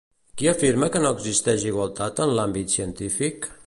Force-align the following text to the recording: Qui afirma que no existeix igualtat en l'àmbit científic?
Qui 0.41 0.47
afirma 0.53 0.89
que 0.95 1.03
no 1.03 1.11
existeix 1.17 1.69
igualtat 1.73 2.25
en 2.29 2.37
l'àmbit 2.41 2.79
científic? 2.79 3.53